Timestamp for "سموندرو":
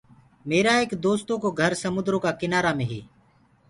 1.83-2.17